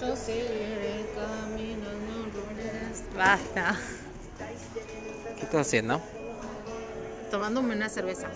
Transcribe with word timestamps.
yo 0.00 0.16
seguiré 0.16 1.06
caminando 1.14 2.40
por 2.40 3.16
Basta. 3.16 3.78
¿Qué 5.36 5.42
estás 5.42 5.66
haciendo? 5.66 6.00
Tomándome 7.30 7.74
una 7.74 7.88
cerveza. 7.88 8.28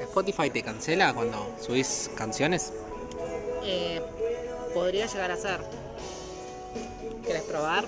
¿Spotify 0.00 0.50
te 0.50 0.62
cancela 0.62 1.14
cuando 1.14 1.56
subís 1.60 2.10
canciones? 2.14 2.72
Eh, 3.64 4.02
podría 4.74 5.06
llegar 5.06 5.30
a 5.30 5.36
ser. 5.36 5.60
¿Quieres 7.24 7.42
probar? 7.42 7.86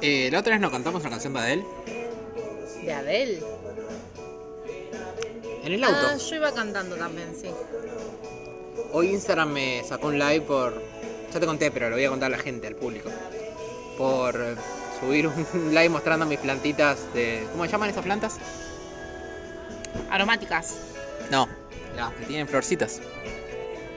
Eh, 0.00 0.30
la 0.32 0.38
otra 0.38 0.52
vez 0.52 0.60
nos 0.60 0.70
cantamos 0.70 1.02
una 1.02 1.10
canción 1.10 1.34
de 1.34 1.40
Adele. 1.40 1.64
¿De 2.82 2.92
Adele? 2.92 3.42
En 5.70 5.74
el 5.76 5.84
auto. 5.84 6.06
Ah, 6.10 6.16
yo 6.16 6.34
iba 6.34 6.52
cantando 6.52 6.96
también, 6.96 7.28
sí. 7.40 7.48
Hoy 8.92 9.10
Instagram 9.10 9.50
me 9.52 9.84
sacó 9.84 10.08
un 10.08 10.18
live 10.18 10.40
por. 10.40 10.82
Ya 11.32 11.38
te 11.38 11.46
conté, 11.46 11.70
pero 11.70 11.88
lo 11.90 11.94
voy 11.96 12.04
a 12.04 12.10
contar 12.10 12.26
a 12.32 12.36
la 12.36 12.42
gente, 12.42 12.66
al 12.66 12.74
público. 12.74 13.08
Por 13.96 14.56
subir 14.98 15.28
un 15.28 15.46
live 15.70 15.88
mostrando 15.90 16.26
mis 16.26 16.40
plantitas 16.40 16.98
de. 17.14 17.46
¿Cómo 17.52 17.64
se 17.66 17.70
llaman 17.70 17.90
esas 17.90 18.02
plantas? 18.04 18.38
Aromáticas. 20.10 20.76
No, 21.30 21.48
las 21.96 22.12
que 22.14 22.24
tienen 22.26 22.48
florcitas. 22.48 23.00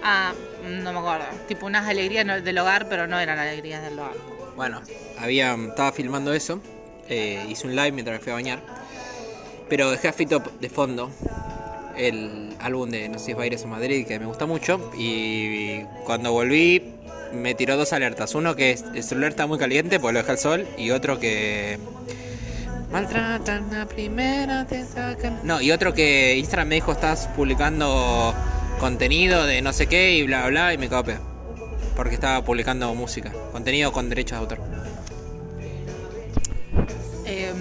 Ah, 0.03 0.33
no 0.63 0.93
me 0.93 0.99
acuerdo. 0.99 1.25
Tipo 1.47 1.65
unas 1.65 1.87
alegrías 1.87 2.23
no- 2.25 2.39
del 2.39 2.57
hogar, 2.59 2.87
pero 2.87 3.07
no 3.07 3.19
eran 3.19 3.39
alegrías 3.39 3.81
del 3.81 3.97
hogar. 3.97 4.13
Bueno, 4.55 4.81
había, 5.17 5.55
estaba 5.55 5.91
filmando 5.91 6.33
eso. 6.33 6.59
eh, 7.09 7.43
hice 7.49 7.65
un 7.65 7.75
live 7.75 7.91
mientras 7.93 8.19
me 8.19 8.23
fui 8.23 8.31
a 8.31 8.35
bañar. 8.35 8.59
Pero 9.69 9.89
dejé 9.89 10.09
a 10.09 10.13
Fito 10.13 10.43
de 10.59 10.69
fondo. 10.69 11.09
El 11.97 12.55
álbum 12.59 12.89
de 12.89 13.07
No 13.09 13.19
sé 13.19 13.25
si 13.25 13.31
es 13.31 13.37
Baires 13.37 13.65
Madrid, 13.65 14.05
que 14.07 14.19
me 14.19 14.25
gusta 14.25 14.45
mucho. 14.45 14.91
Y 14.97 15.81
cuando 16.05 16.31
volví, 16.31 16.93
me 17.33 17.53
tiró 17.55 17.77
dos 17.77 17.93
alertas. 17.93 18.33
Uno 18.35 18.55
que 18.55 18.71
es- 18.71 18.83
el 18.95 19.03
celular 19.03 19.31
está 19.31 19.47
muy 19.47 19.57
caliente 19.59 19.99
porque 19.99 20.13
lo 20.13 20.19
dejé 20.19 20.31
al 20.31 20.37
sol. 20.39 20.67
Y 20.77 20.91
otro 20.91 21.19
que. 21.19 21.77
Maltratan 22.91 23.71
la 23.71 23.87
primera, 23.87 24.65
te 24.67 24.85
sacan. 24.85 25.39
No, 25.43 25.59
y 25.61 25.71
otro 25.71 25.93
que 25.93 26.35
Instagram 26.37 26.67
me 26.67 26.75
dijo: 26.75 26.91
Estás 26.91 27.27
publicando 27.35 28.33
contenido 28.79 29.45
de 29.45 29.61
no 29.61 29.73
sé 29.73 29.87
qué 29.87 30.13
y 30.13 30.23
bla 30.23 30.41
bla, 30.47 30.49
bla", 30.49 30.73
y 30.73 30.77
me 30.77 30.89
pedo. 30.89 31.19
Porque 31.95 32.15
estaba 32.15 32.43
publicando 32.43 32.93
música, 32.95 33.31
contenido 33.51 33.91
con 33.91 34.09
derechos 34.09 34.37
de 34.37 34.41
autor. 34.41 34.59
Em, 37.25 37.55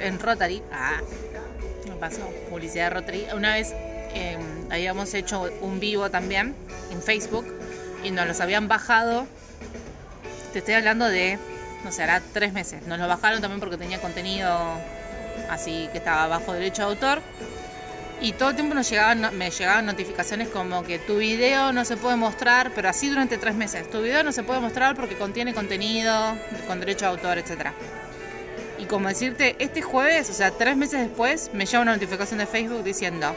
en 0.00 0.18
Rotary, 0.18 0.62
ah, 0.72 1.00
pasó, 2.00 2.28
publicidad 2.48 2.84
de 2.84 2.90
Rotary. 2.90 3.26
Una 3.34 3.54
vez 3.54 3.74
em, 4.14 4.40
habíamos 4.70 5.12
hecho 5.14 5.48
un 5.60 5.78
vivo 5.78 6.10
también 6.10 6.54
en 6.90 7.02
Facebook 7.02 7.46
y 8.02 8.10
nos 8.10 8.26
los 8.26 8.40
habían 8.40 8.66
bajado. 8.66 9.26
Te 10.52 10.60
estoy 10.60 10.74
hablando 10.74 11.06
de, 11.06 11.38
no 11.84 11.92
sé, 11.92 12.02
hará 12.02 12.20
tres 12.32 12.52
meses. 12.52 12.86
Nos 12.86 12.98
lo 12.98 13.06
bajaron 13.06 13.40
también 13.40 13.60
porque 13.60 13.76
tenía 13.76 14.00
contenido 14.00 14.48
así 15.48 15.88
que 15.92 15.98
estaba 15.98 16.26
bajo 16.26 16.52
derecho 16.52 16.82
de 16.82 16.88
autor. 16.88 17.22
Y 18.22 18.32
todo 18.32 18.50
el 18.50 18.54
tiempo 18.54 18.74
nos 18.74 18.90
llegaban, 18.90 19.36
me 19.38 19.50
llegaban 19.50 19.86
notificaciones 19.86 20.48
como 20.48 20.82
que 20.82 20.98
tu 20.98 21.16
video 21.16 21.72
no 21.72 21.86
se 21.86 21.96
puede 21.96 22.16
mostrar, 22.16 22.70
pero 22.74 22.90
así 22.90 23.08
durante 23.08 23.38
tres 23.38 23.54
meses. 23.54 23.88
Tu 23.90 24.02
video 24.02 24.22
no 24.22 24.32
se 24.32 24.42
puede 24.42 24.60
mostrar 24.60 24.94
porque 24.94 25.16
contiene 25.16 25.54
contenido 25.54 26.36
con 26.66 26.80
derecho 26.80 27.06
de 27.06 27.12
autor, 27.12 27.38
etcétera. 27.38 27.72
Como 28.90 29.08
decirte, 29.08 29.54
este 29.60 29.80
jueves, 29.82 30.28
o 30.28 30.32
sea, 30.32 30.50
tres 30.50 30.76
meses 30.76 31.00
después, 31.00 31.50
me 31.54 31.64
llega 31.64 31.80
una 31.80 31.92
notificación 31.94 32.38
de 32.40 32.46
Facebook 32.46 32.82
diciendo, 32.82 33.34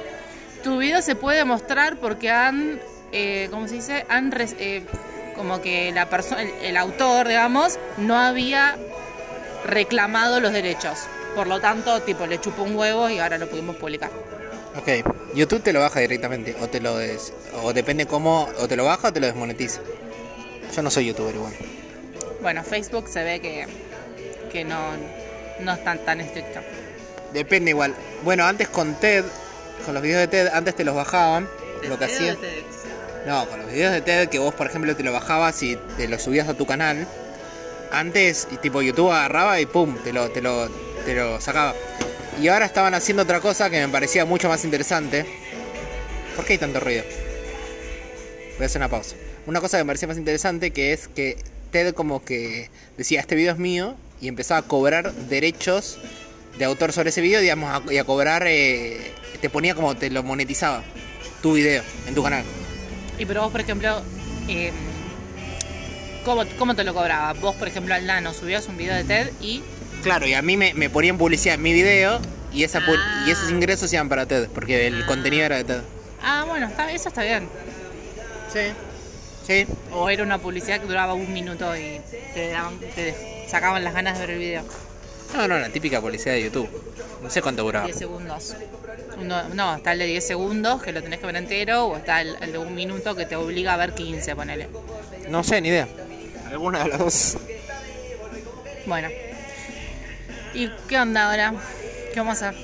tu 0.63 0.79
video 0.79 1.01
se 1.03 1.15
puede 1.15 1.45
mostrar 1.45 1.97
porque 1.97 2.31
han, 2.31 2.81
eh, 3.11 3.47
¿cómo 3.51 3.67
se 3.67 3.75
dice? 3.75 4.03
Han, 4.09 4.31
res- 4.31 4.55
eh, 4.57 4.83
como 5.35 5.61
que 5.61 5.91
la 5.91 6.09
persona, 6.09 6.41
el, 6.41 6.49
el 6.63 6.75
autor, 6.77 7.27
digamos, 7.27 7.77
no 7.97 8.17
había 8.17 8.75
reclamado 9.65 10.39
los 10.39 10.51
derechos. 10.53 10.97
Por 11.35 11.45
lo 11.47 11.59
tanto, 11.61 12.01
tipo, 12.01 12.25
le 12.25 12.39
chupó 12.41 12.63
un 12.63 12.75
huevo 12.75 13.09
y 13.09 13.19
ahora 13.19 13.37
lo 13.37 13.47
pudimos 13.47 13.75
publicar. 13.75 14.09
Ok, 14.75 14.89
YouTube 15.35 15.61
te 15.61 15.71
lo 15.71 15.81
baja 15.81 15.99
directamente, 15.99 16.55
o 16.61 16.67
te 16.67 16.79
lo 16.81 16.97
des, 16.97 17.31
o 17.61 17.73
depende 17.73 18.07
cómo, 18.07 18.49
o 18.59 18.67
te 18.67 18.75
lo 18.75 18.85
baja 18.85 19.09
o 19.09 19.13
te 19.13 19.19
lo 19.19 19.27
desmonetiza. 19.27 19.81
Yo 20.75 20.81
no 20.81 20.89
soy 20.89 21.05
youtuber 21.05 21.35
igual. 21.35 21.53
Bueno, 22.41 22.63
Facebook 22.63 23.07
se 23.07 23.23
ve 23.23 23.39
que, 23.39 23.67
que 24.51 24.63
no, 24.63 24.79
no 25.59 25.73
es 25.73 25.83
tan, 25.83 25.99
tan 25.99 26.21
estricto. 26.21 26.61
Depende 27.33 27.71
igual. 27.71 27.95
Bueno, 28.23 28.45
antes 28.45 28.67
con 28.69 28.95
TED, 28.95 29.25
con 29.85 29.93
los 29.93 30.03
videos 30.03 30.21
de 30.21 30.27
TED, 30.27 30.47
antes 30.53 30.75
te 30.75 30.83
los 30.83 30.95
bajaban. 30.95 31.47
Lo 31.87 31.97
que 31.97 32.05
hacía. 32.05 32.37
No, 33.25 33.47
con 33.47 33.61
los 33.61 33.71
videos 33.71 33.93
de 33.93 34.01
TED 34.01 34.29
que 34.29 34.39
vos, 34.39 34.53
por 34.53 34.67
ejemplo, 34.67 34.95
te 34.95 35.03
lo 35.03 35.11
bajabas 35.11 35.61
y 35.63 35.77
te 35.97 36.07
lo 36.07 36.19
subías 36.19 36.47
a 36.47 36.53
tu 36.53 36.65
canal. 36.65 37.07
Antes, 37.91 38.47
y 38.51 38.57
tipo 38.57 38.81
YouTube 38.81 39.11
agarraba 39.11 39.59
y 39.59 39.65
pum, 39.65 39.97
te 40.03 40.13
lo, 40.13 40.29
te 40.29 40.41
lo, 40.41 40.69
te 41.05 41.15
lo 41.15 41.39
sacaba. 41.39 41.75
Y 42.41 42.47
ahora 42.47 42.65
estaban 42.65 42.93
haciendo 42.93 43.23
otra 43.23 43.39
cosa 43.39 43.69
que 43.69 43.79
me 43.85 43.91
parecía 43.91 44.25
mucho 44.25 44.49
más 44.49 44.63
interesante. 44.65 45.25
¿Por 46.35 46.45
qué 46.45 46.53
hay 46.53 46.59
tanto 46.59 46.79
ruido? 46.79 47.03
Voy 48.57 48.63
a 48.63 48.65
hacer 48.65 48.79
una 48.79 48.89
pausa. 48.89 49.15
Una 49.45 49.61
cosa 49.61 49.77
que 49.77 49.83
me 49.83 49.87
parecía 49.87 50.07
más 50.07 50.17
interesante 50.17 50.71
que 50.71 50.93
es 50.93 51.07
que 51.07 51.37
TED 51.71 51.93
como 51.93 52.23
que 52.23 52.69
decía, 52.97 53.19
este 53.19 53.35
video 53.35 53.53
es 53.53 53.59
mío 53.59 53.95
y 54.23 54.29
empezaba 54.29 54.61
a 54.61 54.63
cobrar 54.63 55.11
derechos 55.13 55.97
de 56.57 56.63
autor 56.65 56.93
sobre 56.93 57.09
ese 57.09 57.19
video 57.19 57.41
digamos, 57.41 57.69
a- 57.87 57.93
y 57.93 57.97
a 57.97 58.05
cobrar, 58.05 58.45
eh, 58.47 59.11
te 59.41 59.49
ponía 59.49 59.75
como 59.75 59.95
te 59.95 60.09
lo 60.09 60.23
monetizaba 60.23 60.81
tu 61.41 61.53
video 61.53 61.83
en 62.07 62.15
tu 62.15 62.23
canal. 62.23 62.43
Y 63.19 63.25
pero 63.25 63.41
vos, 63.41 63.51
por 63.51 63.59
ejemplo, 63.61 64.01
eh, 64.47 64.71
¿cómo, 66.23 66.43
¿cómo 66.57 66.73
te 66.75 66.83
lo 66.85 66.93
cobraba? 66.93 67.33
Vos, 67.33 67.55
por 67.55 67.67
ejemplo, 67.67 67.93
al 67.93 68.05
Nano 68.05 68.33
subías 68.33 68.65
un 68.67 68.77
video 68.77 68.95
de 68.95 69.03
TED 69.03 69.31
y... 69.41 69.61
Claro, 70.03 70.25
y 70.25 70.33
a 70.33 70.41
mí 70.41 70.55
me, 70.57 70.73
me 70.73 70.89
ponían 70.89 71.17
publicidad 71.17 71.55
en 71.55 71.61
mi 71.61 71.73
video 71.73 72.19
y, 72.53 72.63
esa 72.63 72.79
Ah. 72.87 73.23
y 73.27 73.31
esos 73.31 73.49
ingresos 73.51 73.91
iban 73.91 74.07
para 74.09 74.25
TED, 74.25 74.47
porque 74.53 74.87
el 74.87 75.03
Ah. 75.03 75.05
contenido 75.05 75.45
era 75.45 75.57
de 75.57 75.63
TED. 75.65 75.81
Ah, 76.21 76.45
bueno, 76.47 76.67
está, 76.67 76.89
eso 76.91 77.09
está 77.09 77.23
bien. 77.23 77.49
Sí. 78.53 78.59
Sí. 79.45 79.65
O 79.91 80.09
era 80.09 80.23
una 80.23 80.37
publicidad 80.37 80.79
que 80.79 80.87
duraba 80.87 81.13
un 81.13 81.33
minuto 81.33 81.75
y 81.75 81.99
te, 82.33 82.49
daban, 82.51 82.79
te 82.79 83.13
sacaban 83.53 83.83
las 83.83 83.93
ganas 83.93 84.15
de 84.17 84.25
ver 84.25 84.29
el 84.35 84.39
video. 84.39 84.63
No, 85.35 85.47
no, 85.47 85.59
la 85.59 85.69
típica 85.69 86.01
publicidad 86.01 86.33
de 86.33 86.43
YouTube. 86.43 86.67
No 87.21 87.29
sé 87.29 87.41
cuánto 87.43 87.61
duraba. 87.63 87.85
10 87.85 87.97
segundos. 87.97 88.55
Uno- 89.19 89.47
no, 89.49 89.75
está 89.75 89.91
el 89.93 89.99
de 89.99 90.05
10 90.07 90.25
segundos 90.25 90.81
que 90.81 90.91
lo 90.91 91.03
tenés 91.03 91.19
que 91.19 91.25
ver 91.27 91.35
entero 91.35 91.85
o 91.85 91.97
está 91.97 92.21
el, 92.21 92.35
el 92.41 92.51
de 92.51 92.57
un 92.57 92.73
minuto 92.73 93.15
que 93.15 93.27
te 93.27 93.35
obliga 93.35 93.75
a 93.75 93.77
ver 93.77 93.93
15, 93.93 94.35
ponele. 94.35 94.69
No 95.29 95.43
sé, 95.43 95.61
ni 95.61 95.69
idea. 95.69 95.87
Alguna 96.49 96.83
de 96.83 96.89
las 96.89 96.97
dos. 96.99 97.37
Bueno. 98.87 99.07
¿Y 100.55 100.69
qué 100.89 100.97
onda 100.99 101.29
ahora? 101.29 101.53
¿Qué 102.11 102.19
vamos 102.19 102.41
a 102.41 102.49
hacer? 102.49 102.61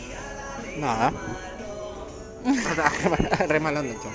Nada. 0.77 1.13
Re 3.47 3.59
mal 3.59 3.77
onda, 3.77 3.94
chavo. 3.94 4.11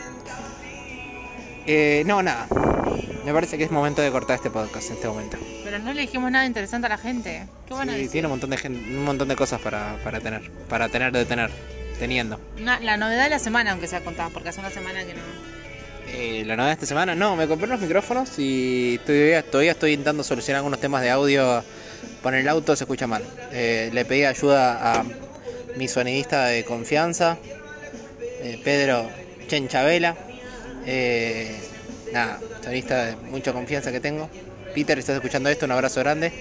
Eh, 1.66 2.02
no, 2.04 2.20
nada. 2.22 2.46
Me 3.24 3.32
parece 3.32 3.56
que 3.56 3.64
es 3.64 3.70
momento 3.70 4.02
de 4.02 4.10
cortar 4.10 4.36
este 4.36 4.50
podcast 4.50 4.88
en 4.90 4.96
este 4.96 5.08
momento. 5.08 5.38
Pero 5.64 5.78
no 5.78 5.92
le 5.94 6.02
dijimos 6.02 6.30
nada 6.30 6.44
interesante 6.44 6.86
a 6.86 6.90
la 6.90 6.98
gente. 6.98 7.46
¿Qué 7.66 7.72
van 7.74 7.88
a 7.88 7.92
Sí, 7.92 7.98
decir? 7.98 8.12
tiene 8.12 8.26
un 8.26 8.32
montón 8.32 8.50
de 8.50 8.56
gente, 8.58 8.78
un 8.80 9.04
montón 9.04 9.28
de 9.28 9.36
cosas 9.36 9.60
para, 9.62 9.96
para 10.04 10.20
tener. 10.20 10.50
Para 10.68 10.88
tener 10.88 11.10
de 11.12 11.24
tener. 11.24 11.50
Teniendo. 11.98 12.38
Una- 12.60 12.80
la 12.80 12.96
novedad 12.96 13.24
de 13.24 13.30
la 13.30 13.38
semana, 13.38 13.70
aunque 13.70 13.86
sea 13.86 14.00
contada, 14.02 14.28
porque 14.30 14.48
hace 14.50 14.60
una 14.60 14.70
semana 14.70 15.04
que 15.04 15.14
no. 15.14 15.20
Eh, 16.08 16.42
la 16.44 16.54
novedad 16.56 16.70
de 16.70 16.74
esta 16.74 16.86
semana, 16.86 17.14
no, 17.14 17.34
me 17.36 17.46
compré 17.48 17.66
unos 17.68 17.80
micrófonos 17.80 18.30
y 18.36 18.98
todavía, 19.06 19.42
todavía 19.42 19.72
estoy 19.72 19.92
intentando 19.92 20.22
solucionar 20.24 20.58
algunos 20.58 20.80
temas 20.80 21.00
de 21.02 21.10
audio. 21.10 21.64
Con 22.22 22.34
el 22.34 22.46
auto 22.48 22.74
se 22.76 22.84
escucha 22.84 23.06
mal. 23.06 23.22
Eh, 23.52 23.91
le 23.92 24.04
pedí 24.04 24.24
ayuda 24.24 24.98
a 25.00 25.04
mi 25.76 25.88
sonidista 25.88 26.46
de 26.46 26.64
confianza, 26.64 27.38
eh, 28.42 28.60
Pedro 28.62 29.08
Chenchabela. 29.46 30.16
Eh, 30.86 31.56
nada, 32.12 32.38
de 32.71 33.16
mucha 33.31 33.53
confianza 33.53 33.93
que 33.93 34.01
tengo. 34.01 34.28
Peter, 34.75 34.99
estás 34.99 35.16
escuchando 35.16 35.49
esto, 35.49 35.66
un 35.66 35.72
abrazo 35.72 36.01
grande. 36.01 36.33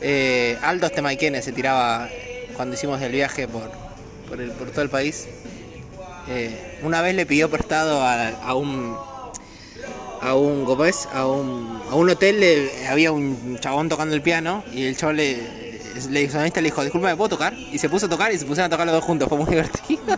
Eh, 0.00 0.56
Aldo 0.62 0.88
Stemaiquene 0.88 1.42
se 1.42 1.52
tiraba 1.52 2.08
cuando 2.56 2.74
hicimos 2.74 3.00
el 3.02 3.12
viaje 3.12 3.48
por, 3.48 3.70
por, 4.28 4.70
todo 4.70 4.82
el 4.82 4.90
país. 4.90 5.26
Eh, 6.28 6.78
una 6.82 7.02
vez 7.02 7.14
le 7.14 7.26
pidió 7.26 7.50
prestado 7.50 8.02
a, 8.02 8.54
un 8.54 8.96
a 10.20 10.34
un 10.34 10.64
¿cómo 10.64 10.84
a 11.12 11.26
un 11.26 11.82
a 11.90 11.94
un 11.94 12.10
hotel 12.10 12.40
le- 12.40 12.88
había 12.88 13.10
un 13.10 13.58
chabón 13.58 13.88
tocando 13.88 14.14
el 14.14 14.22
piano 14.22 14.62
y 14.72 14.84
el 14.84 14.96
chabón 14.96 15.16
le 15.16 15.70
le 16.10 16.28
le 16.28 16.62
dijo, 16.62 16.82
disculpa, 16.82 17.08
¿me 17.08 17.16
puedo 17.16 17.30
tocar? 17.30 17.52
Y 17.54 17.78
se 17.78 17.88
puso 17.88 18.06
a 18.06 18.08
tocar 18.08 18.32
y 18.32 18.38
se 18.38 18.44
pusieron 18.46 18.66
a 18.66 18.70
tocar 18.70 18.86
los 18.86 18.94
dos 18.94 19.04
juntos, 19.04 19.28
fue 19.28 19.38
muy 19.38 19.48
divertido. 19.48 20.00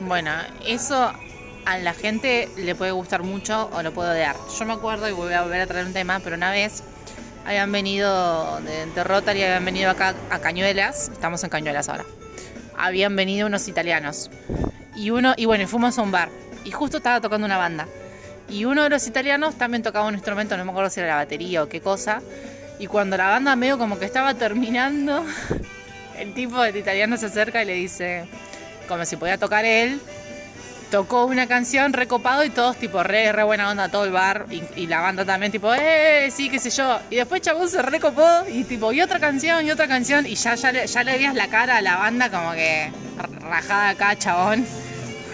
Bueno, 0.00 0.32
eso 0.66 1.12
a 1.64 1.78
la 1.78 1.94
gente 1.94 2.48
le 2.56 2.74
puede 2.74 2.92
gustar 2.92 3.22
mucho 3.22 3.70
o 3.72 3.82
lo 3.82 3.92
puede 3.92 4.10
odiar. 4.10 4.36
Yo 4.58 4.64
me 4.64 4.72
acuerdo, 4.72 5.08
y 5.08 5.12
voy 5.12 5.32
a 5.32 5.42
volver 5.42 5.60
a 5.60 5.66
traer 5.66 5.86
un 5.86 5.92
tema, 5.92 6.20
pero 6.20 6.36
una 6.36 6.50
vez 6.50 6.82
habían 7.44 7.70
venido 7.72 8.60
de, 8.60 8.86
de 8.86 9.04
Rotary, 9.04 9.42
habían 9.42 9.64
venido 9.64 9.90
acá 9.90 10.14
a 10.30 10.38
Cañuelas, 10.40 11.10
estamos 11.12 11.42
en 11.44 11.50
Cañuelas 11.50 11.88
ahora. 11.88 12.04
Habían 12.76 13.14
venido 13.14 13.46
unos 13.46 13.68
italianos 13.68 14.30
Y 14.96 15.10
uno, 15.10 15.34
y 15.36 15.44
bueno, 15.44 15.64
y 15.64 15.66
fuimos 15.66 15.98
a 15.98 16.02
un 16.02 16.10
bar. 16.10 16.30
Y 16.64 16.70
justo 16.70 16.98
estaba 16.98 17.20
tocando 17.20 17.46
una 17.46 17.58
banda. 17.58 17.86
Y 18.48 18.64
uno 18.64 18.82
de 18.82 18.90
los 18.90 19.06
italianos 19.06 19.56
también 19.56 19.82
tocaba 19.82 20.06
un 20.06 20.14
instrumento, 20.14 20.56
no 20.56 20.64
me 20.64 20.70
acuerdo 20.70 20.90
si 20.90 21.00
era 21.00 21.10
la 21.10 21.16
batería 21.16 21.62
o 21.62 21.68
qué 21.68 21.80
cosa. 21.80 22.22
Y 22.78 22.86
cuando 22.86 23.16
la 23.16 23.28
banda 23.28 23.56
medio 23.56 23.78
como 23.78 23.98
que 23.98 24.04
estaba 24.04 24.34
terminando, 24.34 25.24
el 26.18 26.34
tipo 26.34 26.60
del 26.60 26.76
italiano 26.76 27.16
se 27.16 27.26
acerca 27.26 27.62
y 27.62 27.66
le 27.66 27.74
dice, 27.74 28.24
como 28.88 29.04
si 29.04 29.16
podía 29.16 29.38
tocar 29.38 29.64
él, 29.64 30.00
tocó 30.92 31.24
una 31.24 31.46
canción 31.46 31.94
recopado 31.94 32.44
y 32.44 32.50
todos 32.50 32.76
tipo 32.76 33.02
re, 33.02 33.32
re 33.32 33.42
buena 33.44 33.70
onda, 33.70 33.88
todo 33.88 34.04
el 34.04 34.12
bar 34.12 34.44
y, 34.76 34.86
la 34.86 35.00
banda 35.00 35.24
también 35.24 35.50
tipo, 35.50 35.72
eh, 35.72 36.30
sí, 36.30 36.50
qué 36.50 36.58
sé 36.58 36.68
yo. 36.68 37.00
Y 37.10 37.16
después 37.16 37.40
chabón 37.40 37.66
se 37.70 37.80
recopó 37.80 38.22
y 38.52 38.64
tipo, 38.64 38.92
y 38.92 39.00
otra 39.00 39.18
canción, 39.18 39.66
y 39.66 39.70
otra 39.70 39.88
canción 39.88 40.26
y 40.26 40.34
ya, 40.34 40.54
ya, 40.54 40.70
le, 40.70 40.86
ya 40.86 41.02
le 41.02 41.12
veías 41.12 41.34
la 41.34 41.48
cara 41.48 41.78
a 41.78 41.80
la 41.80 41.96
banda 41.96 42.30
como 42.30 42.52
que 42.52 42.92
rajada 43.40 43.88
acá, 43.88 44.18
chabón. 44.18 44.66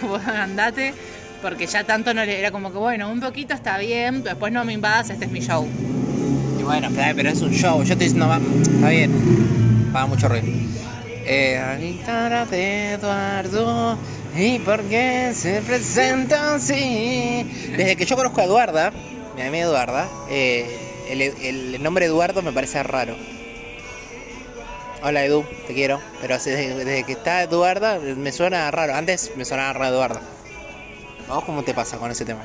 andate, 0.33 0.93
porque 1.41 1.67
ya 1.67 1.83
tanto 1.83 2.13
no 2.13 2.23
le 2.23 2.39
era 2.39 2.51
como 2.51 2.71
que, 2.71 2.77
bueno, 2.77 3.11
un 3.11 3.19
poquito 3.19 3.53
está 3.53 3.77
bien, 3.77 4.23
después 4.23 4.53
no 4.53 4.63
me 4.63 4.71
invadas, 4.71 5.09
este 5.09 5.25
es 5.25 5.31
mi 5.31 5.41
show. 5.41 5.67
Y 6.57 6.63
bueno, 6.63 6.87
pero, 6.95 7.13
pero 7.17 7.29
es 7.31 7.41
un 7.41 7.51
show. 7.51 7.83
Yo 7.83 7.93
estoy 7.93 8.07
diciendo, 8.07 8.29
va, 8.29 8.39
está 8.61 8.89
bien. 8.89 9.91
Va 9.93 10.05
mucho 10.05 10.29
ruido. 10.29 10.47
Eh, 11.25 11.77
guitarra 11.81 12.45
de 12.45 12.93
Eduardo. 12.93 13.97
¿Y 14.35 14.59
por 14.59 14.83
qué 14.83 15.31
se 15.33 15.61
presenta 15.61 16.55
así? 16.55 17.43
Desde 17.75 17.95
que 17.95 18.05
yo 18.05 18.15
conozco 18.15 18.41
a 18.41 18.45
Eduarda, 18.45 18.91
mi 19.35 19.41
amiga 19.41 19.65
Eduarda, 19.65 20.07
eh, 20.29 20.67
el, 21.09 21.21
el 21.21 21.83
nombre 21.83 22.05
Eduardo 22.05 22.41
me 22.41 22.51
parece 22.51 22.81
raro. 22.83 23.15
Hola 25.01 25.23
Edu, 25.23 25.45
te 25.65 25.73
quiero. 25.73 25.99
Pero 26.21 26.35
desde, 26.35 26.75
desde 26.75 27.03
que 27.05 27.13
está 27.13 27.43
Eduarda 27.43 27.99
me 27.99 28.31
suena 28.31 28.69
raro. 28.69 28.95
Antes 28.95 29.31
me 29.35 29.45
sonaba 29.45 29.73
raro 29.73 29.95
Eduardo. 29.95 30.19
¿A 31.29 31.33
vos 31.35 31.43
cómo 31.45 31.63
te 31.63 31.73
pasa 31.73 31.97
con 31.97 32.11
ese 32.11 32.25
tema? 32.25 32.41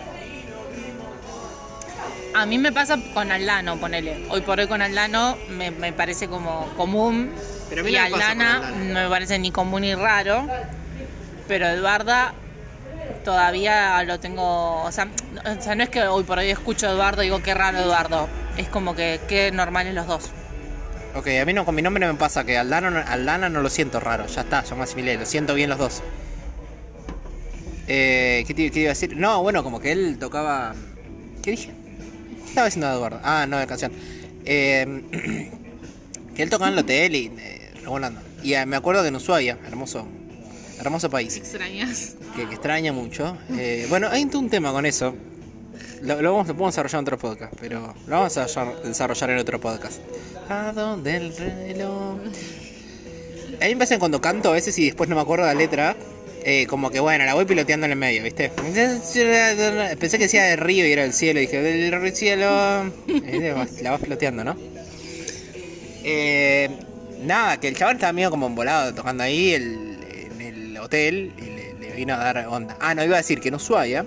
A 2.34 2.46
mí 2.46 2.58
me 2.58 2.72
pasa 2.72 2.98
con 3.12 3.30
Aldano, 3.30 3.76
ponele. 3.76 4.26
Hoy 4.28 4.40
por 4.40 4.58
hoy 4.58 4.66
con 4.66 4.82
Aldano 4.82 5.36
me, 5.50 5.70
me 5.70 5.92
parece 5.92 6.28
como 6.28 6.68
común. 6.76 7.32
Pero 7.70 7.86
y 7.88 7.96
Aldana 7.96 8.56
Aldana. 8.56 8.70
no 8.76 9.02
me 9.02 9.08
parece 9.08 9.38
ni 9.38 9.50
común 9.50 9.82
ni 9.82 9.94
raro. 9.94 10.46
Pero 11.46 11.66
Eduarda 11.66 12.34
todavía 13.24 14.02
lo 14.04 14.20
tengo. 14.20 14.82
O 14.82 14.92
sea, 14.92 15.08
o 15.44 15.62
sea, 15.62 15.74
no 15.74 15.82
es 15.82 15.88
que 15.88 16.02
hoy 16.02 16.24
por 16.24 16.38
hoy 16.38 16.50
escucho 16.50 16.88
a 16.88 16.90
Eduardo 16.92 17.22
y 17.22 17.26
digo 17.26 17.42
qué 17.42 17.54
raro 17.54 17.78
Eduardo. 17.78 18.28
Es 18.56 18.68
como 18.68 18.94
que 18.94 19.20
qué 19.28 19.50
normales 19.52 19.94
los 19.94 20.06
dos. 20.06 20.30
Ok, 21.14 21.28
a 21.40 21.44
mí 21.44 21.52
no, 21.52 21.64
con 21.64 21.74
mi 21.74 21.82
nombre 21.82 22.06
me 22.06 22.14
pasa 22.14 22.44
que 22.44 22.58
Aldana, 22.58 23.02
Aldana 23.02 23.48
no 23.48 23.60
lo 23.60 23.70
siento 23.70 24.00
raro, 24.00 24.26
ya 24.26 24.40
está, 24.40 24.64
ya 24.64 24.74
me 24.74 24.82
asimilé, 24.82 25.16
lo 25.16 25.24
siento 25.24 25.54
bien 25.54 25.70
los 25.70 25.78
dos. 25.78 26.02
Eh, 27.86 28.42
¿qué, 28.48 28.54
te, 28.54 28.62
iba 28.80 28.88
a 28.88 28.94
decir? 28.94 29.16
No, 29.16 29.40
bueno, 29.42 29.62
como 29.62 29.78
que 29.78 29.92
él 29.92 30.16
tocaba... 30.18 30.74
¿Qué 31.40 31.52
dije? 31.52 31.70
¿Qué 32.42 32.48
estaba 32.48 32.66
diciendo 32.66 32.90
Eduardo? 32.90 33.20
Ah, 33.22 33.46
no, 33.46 33.58
de 33.58 33.66
canción. 33.68 33.92
Eh, 34.44 35.04
que 36.34 36.42
él 36.42 36.50
tocaba 36.50 36.68
en 36.68 36.78
el 36.78 36.80
hotel 36.80 37.14
y... 37.14 37.32
Eh. 37.38 37.64
Y 38.42 38.54
eh, 38.54 38.66
me 38.66 38.76
acuerdo 38.76 39.02
que 39.02 39.08
en 39.08 39.16
Ushuaia, 39.16 39.58
hermoso, 39.66 40.06
hermoso 40.80 41.08
país, 41.10 41.36
Extrañas. 41.36 42.16
que, 42.36 42.46
que 42.48 42.54
extraña 42.54 42.92
mucho. 42.92 43.36
Eh, 43.58 43.86
bueno, 43.88 44.08
hay 44.10 44.24
un 44.32 44.50
tema 44.50 44.72
con 44.72 44.86
eso. 44.86 45.14
Lo, 46.02 46.20
lo 46.20 46.32
vamos, 46.32 46.48
lo 46.48 46.54
podemos 46.54 46.74
desarrollar 46.74 46.98
en 46.98 47.04
otro 47.04 47.18
podcast, 47.18 47.52
pero 47.60 47.94
lo 48.06 48.16
vamos 48.16 48.36
a 48.36 48.46
desarrollar- 48.46 49.30
en 49.30 49.38
otro 49.38 49.60
podcast. 49.60 50.00
¿A 50.48 50.72
dónde 50.72 51.16
el 51.16 51.34
reloj? 51.36 52.18
A 53.60 53.64
mí 53.66 53.74
me 53.74 53.76
pasa 53.76 53.98
cuando 53.98 54.20
canto 54.20 54.50
a 54.50 54.52
veces 54.52 54.78
y 54.78 54.86
después 54.86 55.08
no 55.08 55.16
me 55.16 55.22
acuerdo 55.22 55.46
la 55.46 55.54
letra. 55.54 55.96
eh, 56.46 56.66
como 56.66 56.90
que 56.90 57.00
bueno, 57.00 57.24
la 57.24 57.32
voy 57.32 57.46
piloteando 57.46 57.86
en 57.86 57.92
el 57.92 57.98
medio, 57.98 58.22
¿viste? 58.22 58.50
Pensé 58.50 60.18
que 60.18 60.24
decía 60.24 60.44
del 60.44 60.58
río 60.58 60.86
y 60.86 60.92
era 60.92 61.04
el 61.04 61.14
cielo. 61.14 61.40
Dije, 61.40 61.62
del 61.62 62.12
cielo. 62.14 62.92
La 63.82 63.90
vas 63.92 64.00
piloteando, 64.02 64.44
¿no? 64.44 64.54
Eh, 66.06 66.68
nada, 67.22 67.58
que 67.58 67.68
el 67.68 67.76
chaval 67.76 67.94
estaba 67.96 68.12
medio 68.12 68.30
como 68.30 68.46
embolado 68.46 68.92
tocando 68.94 69.22
ahí 69.22 69.52
el 69.54 69.83
hotel 70.84 71.32
y 71.38 71.80
le, 71.80 71.92
vino 71.94 72.14
a 72.14 72.18
dar 72.18 72.46
onda. 72.48 72.76
Ah, 72.80 72.94
no, 72.94 73.04
iba 73.04 73.14
a 73.14 73.18
decir 73.18 73.40
que 73.40 73.48
en 73.48 73.54
Ushuaia. 73.56 74.04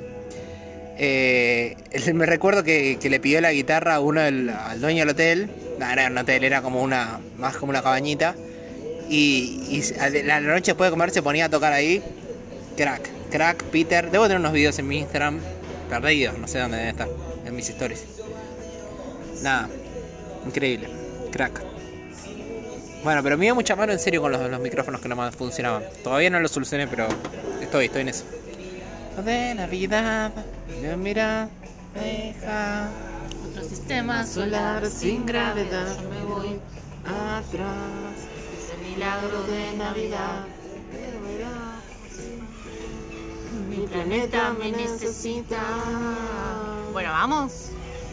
eh, 0.98 1.76
me 2.14 2.26
recuerdo 2.26 2.64
que, 2.64 2.98
que 3.02 3.10
le 3.10 3.20
pidió 3.20 3.40
la 3.42 3.52
guitarra 3.54 3.96
a 3.96 4.00
uno 4.00 4.22
del- 4.22 4.50
al 4.50 4.82
dueño 4.82 5.00
del 5.02 5.10
hotel. 5.10 5.50
No, 5.80 5.90
era 5.90 6.08
un 6.08 6.18
hotel, 6.18 6.44
era 6.44 6.62
como 6.62 6.82
una. 6.82 7.20
más 7.38 7.56
como 7.58 7.70
una 7.70 7.82
cabañita. 7.82 8.36
Y, 9.10 9.62
y 9.70 10.24
la 10.24 10.42
noche 10.42 10.72
después 10.72 10.88
de 10.88 10.92
comer 10.92 11.12
se 11.12 11.22
ponía 11.22 11.46
a 11.46 11.50
tocar 11.50 11.72
ahí. 11.72 12.02
Crack, 12.76 13.10
crack, 13.32 13.64
Peter. 13.66 14.12
Debo 14.12 14.26
tener 14.26 14.40
unos 14.40 14.52
videos 14.54 14.78
en 14.80 14.88
mi 14.88 14.98
Instagram 15.00 15.40
perdidos, 15.90 16.38
no 16.38 16.48
sé 16.50 16.60
dónde 16.60 16.76
deben 16.78 16.92
estar, 16.92 17.08
en 17.46 17.56
mis 17.56 17.70
stories. 17.70 18.04
Nada, 19.42 19.70
increíble, 20.46 20.90
crack. 21.32 21.62
Bueno, 23.04 23.24
pero 23.24 23.38
me 23.38 23.46
dio 23.46 23.56
mucha 23.56 23.76
mano 23.76 23.94
en 23.94 24.00
serio 24.00 24.22
con 24.22 24.32
los, 24.32 24.50
los 24.50 24.60
micrófonos 24.60 25.00
que 25.02 25.08
no 25.08 25.16
más 25.16 25.36
funcionaban. 25.36 25.84
Todavía 26.04 26.30
no 26.30 26.40
lo 26.40 26.48
solucioné, 26.48 26.88
pero 26.88 27.08
estoy, 27.62 27.86
estoy 27.86 28.02
en 28.02 28.10
eso. 28.10 28.26
De 29.24 29.56
Navidad, 29.56 30.32
yo 30.84 30.96
mira, 30.98 31.50
deja 31.96 32.90
Otro 33.50 33.64
sistema 33.64 34.26
solar 34.26 34.82
solar 34.82 34.92
sin 34.92 35.26
gravedad. 35.26 35.96
Yo 36.02 36.10
me 36.10 36.22
voy. 36.26 36.60
atrás. 37.06 37.78
Ese 38.60 38.78
milagro 38.90 39.42
de 39.44 39.78
Navidad. 39.78 40.46
Mi 43.70 43.88
planeta 43.88 44.54
me 44.54 44.72
necesita. 44.72 45.60
Bueno, 46.92 47.12
vamos. 47.12 47.70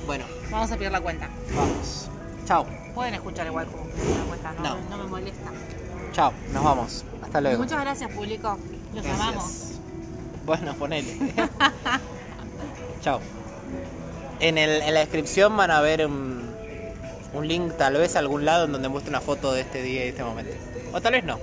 Bueno, 0.07 0.25
Vamos 0.51 0.71
a 0.71 0.77
pedir 0.77 0.93
la 0.93 1.01
cuenta. 1.01 1.29
vamos. 1.55 2.09
Chao, 2.47 2.67
Pueden 2.95 3.15
escuchar 3.15 3.47
igual 3.47 3.67
como 3.67 3.85
cuenta, 4.29 4.53
no, 4.53 4.63
No. 4.63 4.77
no 4.91 4.97
me 4.99 5.11
molesta. 5.11 5.51
chao, 6.13 6.33
nos 6.53 6.63
vamos. 6.65 7.05
Hasta 7.23 7.41
luego. 7.41 7.63
Muchas 7.63 7.81
gracias, 7.81 8.11
público. 8.13 8.57
Los 8.95 9.05
Gracias. 9.05 9.27
amamos. 9.29 9.71
Bueno, 10.47 10.75
ponele. 10.75 11.17
Chao. 13.01 13.21
En, 14.41 14.59
el, 14.59 14.83
en 14.83 14.95
la 14.95 15.01
descripción 15.01 15.57
van 15.57 15.71
a 15.71 15.81
ver 15.81 16.07
un, 16.07 16.49
un 17.33 17.49
link 17.49 17.73
tal 17.77 17.95
vez 17.95 18.15
a 18.17 18.19
algún 18.21 18.45
lado 18.45 18.67
en 18.67 18.73
donde 18.73 18.89
muestre 18.89 19.11
una 19.11 19.21
foto 19.21 19.53
de 19.53 19.63
este 19.63 19.83
día 19.83 20.05
y 20.05 20.09
este 20.11 20.23
momento. 20.23 20.53
O 20.93 21.01
tal 21.01 21.13
vez 21.13 21.25
no. 21.25 21.39